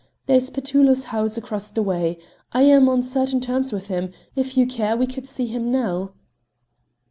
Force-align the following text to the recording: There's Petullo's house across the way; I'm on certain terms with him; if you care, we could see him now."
There's 0.25 0.49
Petullo's 0.49 1.03
house 1.03 1.37
across 1.37 1.69
the 1.71 1.83
way; 1.83 2.17
I'm 2.53 2.89
on 2.89 3.03
certain 3.03 3.39
terms 3.39 3.71
with 3.71 3.89
him; 3.89 4.11
if 4.35 4.57
you 4.57 4.65
care, 4.65 4.97
we 4.97 5.05
could 5.05 5.27
see 5.27 5.45
him 5.45 5.71
now." 5.71 6.13